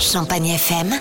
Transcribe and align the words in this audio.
Champagne 0.00 0.46
FM. 0.48 0.94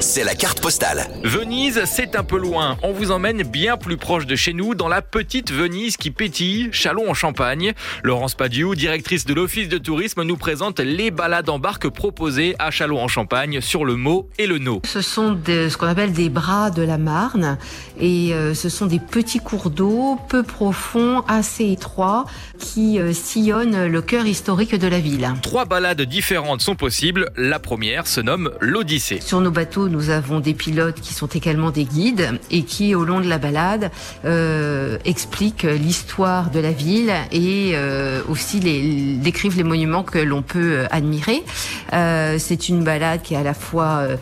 C'est 0.00 0.24
la 0.24 0.34
carte 0.34 0.60
postale. 0.60 1.08
Venise, 1.24 1.82
c'est 1.84 2.16
un 2.16 2.22
peu 2.22 2.38
loin. 2.38 2.76
On 2.82 2.92
vous 2.92 3.10
emmène 3.10 3.42
bien 3.42 3.76
plus 3.76 3.96
proche 3.96 4.26
de 4.26 4.34
chez 4.34 4.52
nous, 4.52 4.74
dans 4.74 4.88
la 4.88 5.02
petite 5.02 5.52
Venise 5.52 5.96
qui 5.96 6.10
pétille, 6.10 6.68
Chalon 6.72 7.10
en 7.10 7.14
Champagne. 7.14 7.72
Laurence 8.02 8.34
Padiou, 8.34 8.74
directrice 8.74 9.26
de 9.26 9.34
l'Office 9.34 9.68
de 9.68 9.78
tourisme, 9.78 10.22
nous 10.22 10.36
présente 10.36 10.80
les 10.80 11.10
balades 11.10 11.48
en 11.48 11.58
barque 11.58 11.88
proposées 11.88 12.56
à 12.58 12.70
Chalon 12.70 13.02
en 13.02 13.08
Champagne 13.08 13.60
sur 13.60 13.84
le 13.84 13.96
Mot 13.96 14.28
et 14.38 14.46
le 14.46 14.58
No. 14.58 14.80
Ce 14.84 15.02
sont 15.02 15.38
ce 15.46 15.76
qu'on 15.76 15.88
appelle 15.88 16.12
des 16.12 16.28
bras 16.28 16.70
de 16.70 16.82
la 16.82 16.98
Marne 16.98 17.58
et 17.98 18.32
euh, 18.32 18.54
ce 18.54 18.68
sont 18.68 18.86
des 18.86 19.00
petits 19.00 19.40
cours 19.40 19.70
d'eau 19.70 20.18
peu 20.28 20.42
profonds, 20.42 21.22
assez 21.28 21.70
étroits, 21.70 22.24
qui 22.58 22.98
euh, 22.98 23.12
sillonnent 23.12 23.86
le 23.86 24.02
cœur 24.02 24.26
historique 24.26 24.74
de 24.74 24.88
la 24.88 25.00
ville. 25.00 25.28
Trois 25.42 25.64
balades 25.64 26.02
différentes 26.02 26.62
sont 26.62 26.76
possibles. 26.76 27.30
La 27.36 27.58
première 27.58 28.06
se 28.06 28.20
nomme 28.20 28.29
Sur 29.20 29.40
nos 29.40 29.50
bateaux, 29.50 29.88
nous 29.88 30.10
avons 30.10 30.40
des 30.40 30.54
pilotes 30.54 31.00
qui 31.00 31.14
sont 31.14 31.26
également 31.26 31.70
des 31.70 31.84
guides 31.84 32.38
et 32.50 32.62
qui, 32.62 32.94
au 32.94 33.04
long 33.04 33.20
de 33.20 33.28
la 33.28 33.38
balade, 33.38 33.90
euh, 34.24 34.98
expliquent 35.04 35.64
l'histoire 35.64 36.50
de 36.50 36.60
la 36.60 36.70
ville 36.70 37.12
et 37.32 37.72
euh, 37.74 38.22
aussi 38.28 38.60
décrivent 39.20 39.56
les 39.56 39.64
monuments 39.64 40.04
que 40.04 40.18
l'on 40.18 40.42
peut 40.42 40.72
euh, 40.72 40.86
admirer. 40.90 41.42
Euh, 41.92 42.36
c'est 42.38 42.68
une 42.68 42.84
balade 42.84 43.22
qui 43.22 43.34
est 43.34 43.36
à 43.36 43.42
la 43.42 43.54
fois 43.54 44.02
euh, 44.02 44.16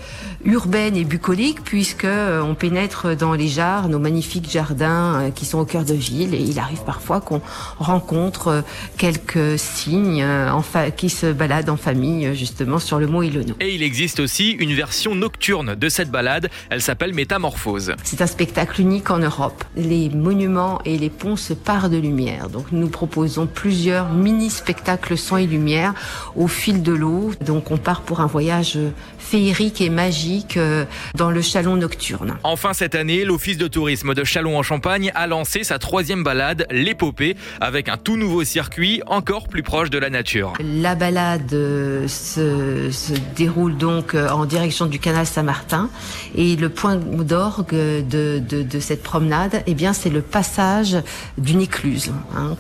urbaine 0.45 0.97
et 0.97 1.05
bucolique 1.05 1.63
puisque 1.65 2.05
euh, 2.05 2.41
on 2.41 2.55
pénètre 2.55 3.15
dans 3.17 3.35
les 3.35 3.49
jarres, 3.49 3.89
nos 3.89 3.99
magnifiques 3.99 4.51
jardins 4.51 5.21
euh, 5.21 5.31
qui 5.31 5.45
sont 5.45 5.59
au 5.59 5.65
cœur 5.65 5.85
de 5.85 5.95
ville 5.95 6.35
et 6.35 6.41
il 6.41 6.59
arrive 6.59 6.83
parfois 6.85 7.21
qu'on 7.21 7.43
rencontre 7.79 8.49
euh, 8.49 8.61
quelques 8.97 9.59
signes 9.59 10.23
euh, 10.23 10.51
en 10.51 10.63
fa- 10.63 10.91
qui 10.91 11.11
se 11.11 11.31
baladent 11.33 11.69
en 11.71 11.77
famille 11.77 12.35
justement 12.35 12.79
sur 12.79 12.99
le 12.99 13.07
mot 13.07 13.23
et 13.23 13.31
le 13.31 13.45
nom. 13.45 13.55
Et 13.61 13.75
il 13.75 13.83
existe 13.83 14.21
aussi 14.21 14.53
une 14.53 14.75
version 14.75 15.15
nocturne 15.15 15.75
de 15.75 15.89
cette 15.89 16.11
balade. 16.11 16.49
Elle 16.71 16.81
s'appelle 16.83 17.13
Métamorphose. 17.15 17.95
C'est 18.05 18.23
un 18.23 18.27
spectacle 18.27 18.81
unique 18.81 19.11
en 19.11 19.19
Europe. 19.19 19.65
Les 19.77 20.09
monuments 20.09 20.81
et 20.85 20.97
les 20.97 21.11
ponts 21.11 21.37
se 21.37 21.53
parent 21.53 21.89
de 21.89 21.99
lumière. 21.99 22.49
Donc 22.49 22.67
nous 22.73 22.89
proposons 22.89 23.47
plusieurs 23.47 24.09
mini-spectacles 24.13 25.19
son 25.19 25.37
et 25.37 25.47
lumière 25.47 25.95
au 26.37 26.47
fil 26.49 26.83
de 26.83 26.93
l'eau. 26.93 27.33
Donc 27.45 27.58
on 27.71 27.77
part 27.77 28.03
pour 28.03 28.21
un 28.21 28.27
voyage 28.27 28.75
euh, 28.77 28.91
féerique 29.19 29.81
et 29.81 29.91
magique 29.91 30.57
euh, 30.57 30.85
dans 31.15 31.31
le 31.31 31.43
chalon 31.43 31.77
nocturne. 31.77 32.37
Enfin 32.45 32.73
cette 32.73 32.95
année, 32.95 33.25
l'Office 33.25 33.59
de 33.59 33.69
tourisme 33.69 34.15
de 34.15 34.25
Chalon 34.25 34.59
en 34.59 34.63
Champagne 34.63 35.13
a 35.15 35.27
lancé 35.27 35.65
sa 35.65 35.79
troisième 35.79 36.23
balade, 36.23 36.67
l'épopée, 36.71 37.37
avec 37.61 37.89
un 37.89 37.97
tout 37.97 38.17
nouveau 38.17 38.45
circuit 38.45 39.03
encore 39.07 39.49
plus 39.49 39.63
proche 39.63 39.91
de 39.91 39.99
la 39.99 40.11
nature. 40.11 40.53
La 40.61 40.95
balade 40.95 41.53
euh, 41.53 42.09
se, 42.09 42.91
se 42.91 43.13
déroule 43.37 43.77
donc 43.77 44.15
en 44.15 44.45
direction 44.45 44.87
du 44.87 44.99
canal 44.99 45.27
Saint-Martin 45.27 45.91
et 46.35 46.57
le 46.57 46.69
point 46.69 46.97
d'orgue 46.97 47.75
de, 47.75 48.39
de, 48.39 48.63
de 48.63 48.81
cette 48.81 49.03
promenade, 49.03 49.63
eh 49.67 49.75
bien, 49.75 49.93
c'est 49.93 50.11
le 50.11 50.23
passage 50.23 50.97
d'une 51.37 51.61
écluse. 51.61 52.13
Hein. 52.37 52.57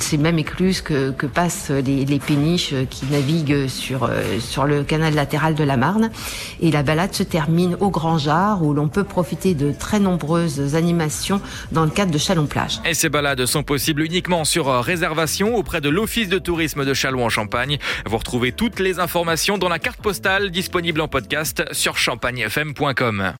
C'est 0.00 0.16
même 0.16 0.38
écluse 0.38 0.80
que, 0.80 1.10
que 1.10 1.26
passent 1.26 1.70
les, 1.70 2.04
les 2.04 2.18
péniches 2.18 2.74
qui 2.90 3.06
naviguent 3.06 3.68
sur, 3.68 4.08
sur 4.40 4.64
le 4.64 4.84
canal 4.84 5.14
latéral 5.14 5.54
de 5.54 5.64
la 5.64 5.76
Marne. 5.76 6.10
Et 6.60 6.70
la 6.70 6.82
balade 6.82 7.14
se 7.14 7.22
termine 7.22 7.76
au 7.80 7.90
Grand 7.90 8.18
Jar 8.18 8.62
où 8.62 8.74
l'on 8.74 8.88
peut 8.88 9.04
profiter 9.04 9.54
de 9.54 9.72
très 9.72 9.98
nombreuses 9.98 10.74
animations 10.74 11.40
dans 11.72 11.84
le 11.84 11.90
cadre 11.90 12.12
de 12.12 12.18
Chalon-Plage. 12.18 12.80
Et 12.84 12.94
ces 12.94 13.08
balades 13.08 13.44
sont 13.46 13.62
possibles 13.62 14.02
uniquement 14.02 14.44
sur 14.44 14.66
réservation 14.82 15.56
auprès 15.56 15.80
de 15.80 15.88
l'Office 15.88 16.28
de 16.28 16.38
tourisme 16.38 16.84
de 16.84 16.94
Chalon 16.94 17.24
en 17.24 17.28
Champagne. 17.28 17.78
Vous 18.06 18.18
retrouvez 18.18 18.52
toutes 18.52 18.80
les 18.80 19.00
informations 19.00 19.58
dans 19.58 19.68
la 19.68 19.78
carte 19.78 20.00
postale 20.00 20.50
disponible 20.50 21.00
en 21.00 21.08
podcast 21.08 21.64
sur 21.72 21.96
champagnefm.com. 21.96 23.34